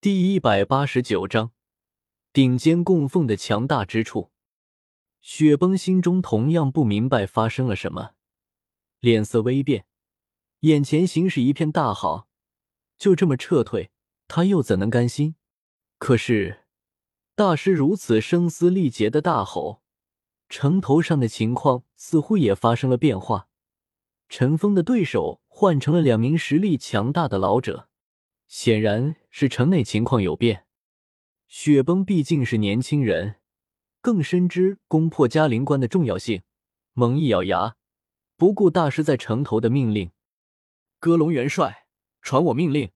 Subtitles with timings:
[0.00, 1.50] 第一百八十九章，
[2.32, 4.30] 顶尖供奉的强大之处。
[5.20, 8.12] 雪崩心中同样不明白发生了什么，
[9.00, 9.86] 脸色微变，
[10.60, 12.28] 眼前形势一片大好，
[12.96, 13.90] 就这么撤退，
[14.28, 15.34] 他又怎能甘心？
[15.98, 16.60] 可是
[17.34, 19.82] 大师如此声嘶力竭的大吼，
[20.48, 23.48] 城头上的情况似乎也发生了变化。
[24.28, 27.87] 陈峰的对手换成了两名实力强大的老者。
[28.48, 30.64] 显然是城内情况有变。
[31.46, 33.36] 雪崩毕竟是年轻人，
[34.00, 36.42] 更深知攻破嘉陵关的重要性，
[36.94, 37.76] 猛一咬牙，
[38.36, 40.10] 不顾大师在城头的命令
[40.98, 41.86] ：“戈隆元帅，
[42.20, 42.90] 传我命令，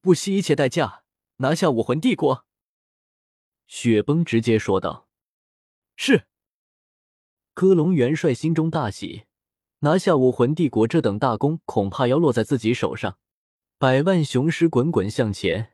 [0.00, 1.04] 不惜一切代价
[1.36, 2.44] 拿下武魂帝国。”
[3.66, 5.08] 雪崩直接说道
[5.96, 6.26] ：“是。”
[7.54, 9.24] 戈隆元帅心中大喜，
[9.78, 13.18] 拿下武魂帝国这等大功，恐怕要落在自己手上。
[13.76, 15.72] 百万雄师滚滚向前，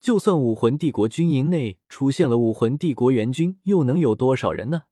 [0.00, 4.82] 就算武魂帝国军营内出现了武魂帝国援军，又能有多少人呢？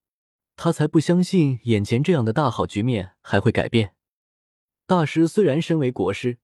[0.57, 3.95] 他才不相信眼前这样的大好局面还会改变。
[4.87, 6.39] 大师虽然身为国师，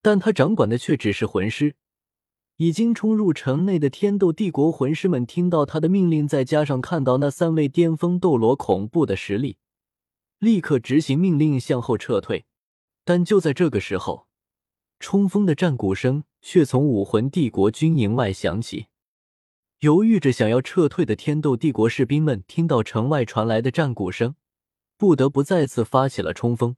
[0.00, 1.74] 但他掌管的却只是魂师。
[2.56, 9.58] 已经冲入城内的天斗帝国魂师们听到他的命令，再加上看到那三位巅峰斗罗恐怖的实力，
[10.38, 12.44] 立刻执行命令向后撤退。
[13.04, 14.28] 但就在这个时候，
[15.00, 18.88] 冲锋的战鼓声却从武魂帝国军营外响起，
[19.78, 24.36] 犹豫着想要撤退的天斗帝国士兵们听到城外传来的战鼓声，
[24.98, 26.76] 不得不再次发起了冲锋。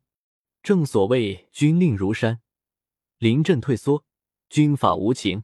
[0.63, 2.41] 正所谓军令如山，
[3.19, 4.05] 临阵退缩，
[4.49, 5.43] 军法无情，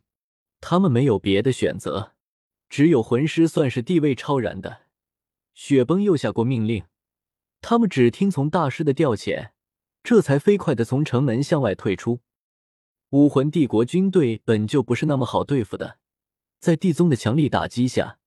[0.60, 2.14] 他们没有别的选择，
[2.68, 4.82] 只有魂师算是地位超然的。
[5.52, 6.84] 雪崩又下过命令，
[7.60, 9.50] 他们只听从大师的调遣，
[10.04, 12.20] 这才飞快的从城门向外退出。
[13.10, 15.98] 武魂帝国军队本就不是那么好对付的，
[16.60, 18.18] 在地宗的强力打击下，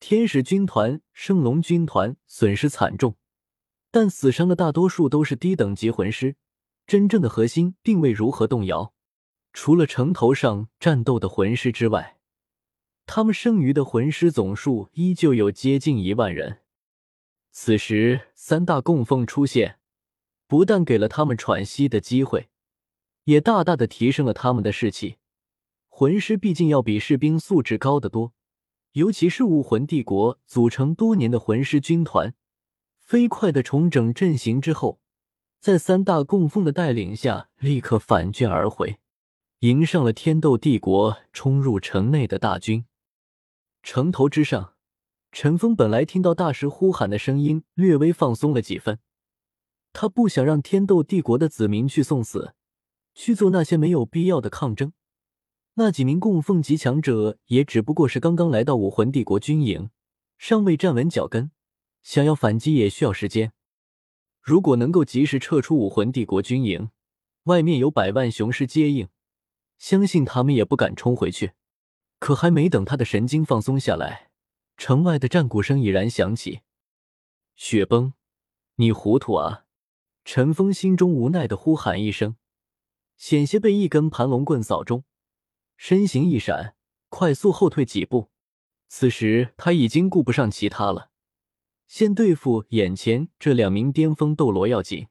[0.00, 3.16] 天使军团、圣龙军团损失惨重，
[3.90, 6.36] 但死伤的大多数都是低等级魂师，
[6.86, 8.92] 真正的核心并未如何动摇。
[9.54, 12.18] 除了城头上战斗的魂师之外，
[13.06, 16.58] 他们剩余的魂师总数依旧有接近一万人。
[17.50, 19.78] 此时，三大供奉出现，
[20.46, 22.50] 不但给了他们喘息的机会。
[23.28, 25.16] 也大大的提升了他们的士气。
[25.90, 28.32] 魂师毕竟要比士兵素质高得多，
[28.92, 32.34] 尤其是武魂帝国组成多年的魂师军团，
[32.98, 34.98] 飞快的重整阵型之后，
[35.60, 38.98] 在三大供奉的带领下，立刻反卷而回，
[39.58, 42.86] 迎上了天斗帝国冲入城内的大军。
[43.82, 44.72] 城头之上，
[45.32, 48.98] 陈峰本来听到大师呼喊的声音，略微放松了几分。
[49.92, 52.54] 他不想让天斗帝国的子民去送死。
[53.18, 54.92] 去做那些没有必要的抗争，
[55.74, 59.90] 那几名供奉级强者也只不过是刚刚来到武魂帝国军营，
[60.38, 61.50] 尚未站稳脚跟，
[62.00, 63.52] 想要反击也需要时间。
[64.40, 66.90] 如果能够及时撤出武魂帝国军营，
[67.42, 69.08] 外面有百万雄师接应，
[69.78, 71.54] 相信他们也不敢冲回去。
[72.20, 74.30] 可还没等他的神经放松下来，
[74.76, 76.60] 城外的战鼓声已然响起。
[77.56, 78.12] 雪崩，
[78.76, 79.64] 你糊涂啊！
[80.24, 82.36] 陈峰心中无奈的呼喊一声。
[83.18, 85.04] 险些被一根盘龙棍扫中，
[85.76, 86.76] 身形一闪，
[87.08, 88.30] 快速后退几步。
[88.86, 91.10] 此时他已经顾不上其他了，
[91.88, 95.08] 先对付眼前这两名巅峰斗罗要紧。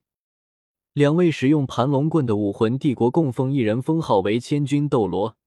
[0.93, 5.37] 两位使用盘龙棍的武魂帝国供奉，一人封号为千军斗罗，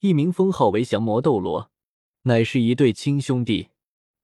[0.00, 1.72] 一名封号为降魔斗罗，
[2.22, 3.70] 乃是一对亲兄弟，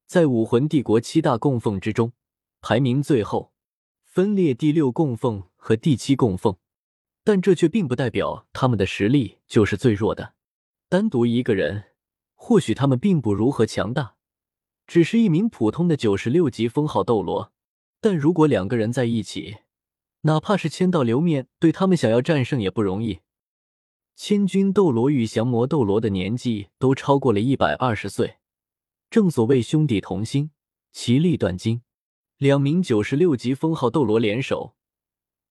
[0.06, 2.12] 在武魂帝国七大供奉之中
[2.60, 3.52] 排名最后，
[4.04, 6.54] 分列第六供奉和第七供奉。
[7.24, 10.34] 但这却并不代表他们的实力就是最弱的。
[10.88, 11.84] 单独一个人，
[12.34, 14.16] 或许他们并不如何强大，
[14.86, 17.52] 只是一名普通的九十六级封号斗罗。
[18.00, 19.58] 但如果两个人在一起，
[20.22, 23.20] 哪怕是千道流面对他们想要战胜也不容易。
[24.16, 28.36] 千军斗罗与降魔斗罗的年纪都超过了一百二十岁，
[29.08, 30.50] 正所谓兄弟同心，
[30.92, 31.82] 其利断金。
[32.36, 34.74] 两名九十六级封号斗罗联手。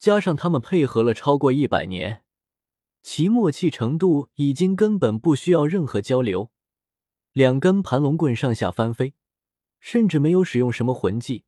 [0.02, 2.24] 加上他们配合了超过一百年，
[3.04, 6.50] 其默契程度已经根本不需要任何交流。
[7.34, 9.14] 两根盘龙棍上下翻飞，
[9.80, 11.46] 甚至没有使用什么魂技，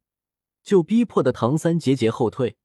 [0.62, 2.58] 就逼迫的唐三节节后退，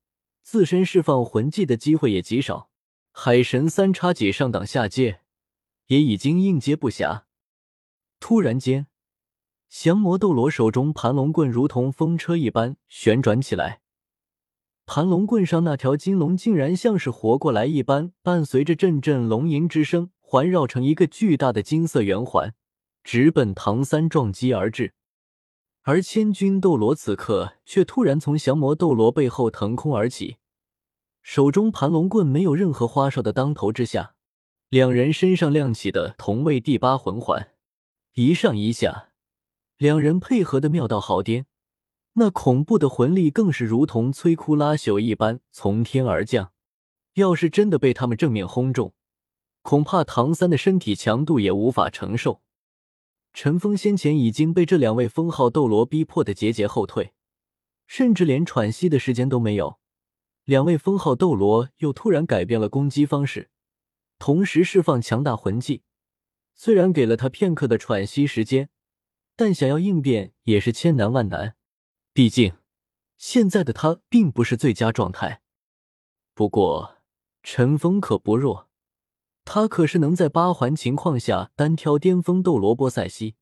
[0.42, 2.68] 自身释放魂技的机会也极少。
[3.10, 5.22] 海神三叉戟上挡下界，
[5.86, 7.22] 也已经应接不暇。
[8.20, 8.88] 突然间，
[9.70, 13.80] 降魔斗罗手中盘龙棍如同风车一般旋转起来。
[14.88, 22.54] 盘龙棍上那条金龙竟然像是活过来一般，伴随着阵阵龙吟之声，环绕成一个巨大的金色圆环，
[23.04, 24.94] 直奔唐三撞击而至。
[25.82, 30.38] 而千钧斗罗此刻却突然从降魔斗罗背后腾空而起，
[31.20, 34.14] 手中盘龙棍没有任何花哨的当头之下，
[34.70, 37.50] 两人身上亮起的同为第八魂环，
[38.14, 39.10] 一上一下，
[39.76, 41.44] 两人配合的妙到好颠。
[42.20, 46.52] 那恐怖的魂力更是如同摧枯拉朽一般从天而降。
[47.14, 48.92] 要是真的被他们正面轰中，
[49.62, 52.42] 恐怕唐三的身体强度也无法承受。
[53.32, 57.12] 陈峰先前已经被这两位封号斗罗逼迫的节节后退，
[57.86, 59.78] 甚至连喘息的时间都没有。
[60.44, 63.50] 两位封号斗罗又突然改变了攻击方式，
[64.18, 65.82] 同时释放强大魂技，
[66.56, 68.70] 虽然给了他片刻的喘息时间，
[69.36, 71.54] 但想要应变也是千难万难。
[72.18, 72.54] 毕竟，
[73.16, 75.40] 现在的他并不是最佳状态。
[76.34, 76.96] 不过，
[77.44, 78.68] 陈峰可不弱，
[79.44, 83.36] 他可是能在八环情况下单挑巅峰斗罗波塞西，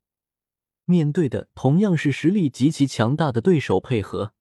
[0.84, 3.80] 面对的同样是实力极其强大的对手。
[3.80, 4.34] 配合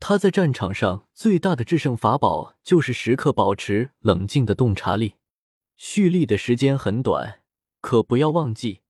[0.00, 5.14] 他在战场上最大的制胜法宝，就是时刻保持冷静的洞察力。
[5.76, 7.42] 蓄力的时间很短，
[7.80, 8.80] 可不要忘记，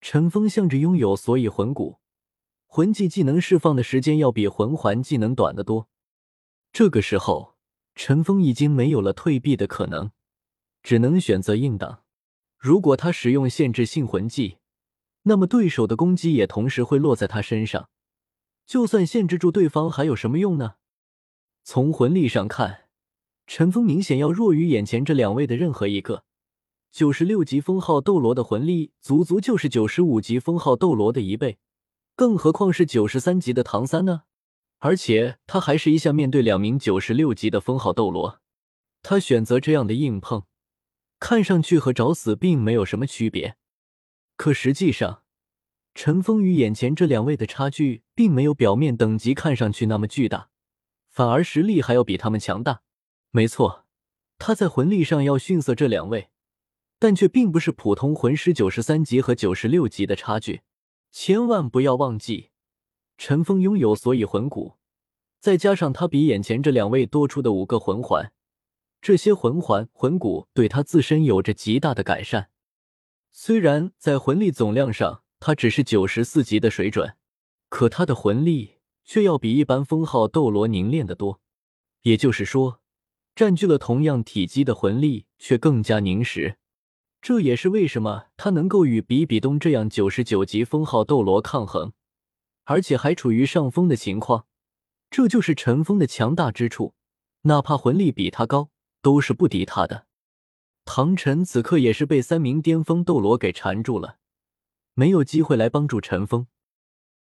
[0.00, 1.98] 陈峰向着拥有所以魂骨。
[2.76, 5.88] 魂技技能释放的时间要比魂环技能短得多。
[6.74, 7.54] 这个时候，
[7.94, 10.10] 陈峰已经没有了退避的可能，
[10.82, 12.02] 只能选择硬挡。
[12.58, 14.58] 如果他使用限制性魂技，
[15.22, 17.88] 那么对手的攻击也同时会落在他身上。
[18.66, 20.74] 就算限制住对方，还有什么用呢？
[21.64, 22.90] 从魂力上看，
[23.46, 26.24] 陈峰明显要弱于眼前这两位的任何一个。
[26.92, 31.56] 九十六级封号斗罗的魂力，足足就是九十五级封号斗罗的一倍。
[32.16, 34.22] 更何况是九十三级的唐三呢？
[34.78, 38.40] 而且他还是一下面对两名九十六级的封号斗罗，
[39.02, 40.44] 他选择这样的硬碰，
[41.20, 43.56] 看上去和找死并没有什么区别。
[44.36, 45.24] 可实际上，
[45.94, 50.48] 陈峰与眼前这两位的差距，并没有表面等级看上去那么巨大，
[51.10, 52.80] 反而实力还要比他们强大。
[53.30, 53.84] 没错，
[54.38, 56.30] 他在魂力上要逊色这两位，
[56.98, 60.62] 但却并不是普通魂师九十三级和九十六级的差距。
[61.18, 62.50] 千万不要忘记，
[63.16, 64.74] 陈峰拥有所以魂骨，
[65.40, 68.34] 再加上他比眼前这两位多出的五个魂环，
[69.00, 72.50] 这些魂环魂骨对他自身有着极大的改善。
[73.32, 77.16] 虽然在魂力总量上他只是九十四级的水准，
[77.70, 81.40] 可他的魂力却要比一般封号斗罗凝练的多。
[82.02, 82.82] 也就是说，
[83.34, 86.58] 占据了同样体积的魂力却更加凝实。
[87.26, 91.92] 这也是为什么他能够与比比东这样九十九级封号斗罗抗衡，
[92.62, 94.46] 而且还处于上风的情况。
[95.10, 96.94] 这就是陈峰的强大之处，
[97.42, 98.70] 哪怕魂力比他高，
[99.02, 100.06] 都是不敌他的。
[100.84, 104.18] 唐晨此刻也是被三名巅峰斗罗给缠住了，
[104.94, 106.46] 没有机会来帮助陈峰。